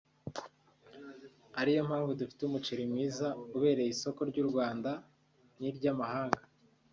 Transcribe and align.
ari 1.59 1.71
yo 1.75 1.81
mpamvu 1.89 2.11
dufite 2.19 2.41
umuceri 2.43 2.83
mwiza 2.91 3.27
ubereye 3.55 3.89
isoko 3.95 4.19
ry’u 4.29 4.45
Rwanda 4.49 4.91
n’iry’amahanga 5.59 6.41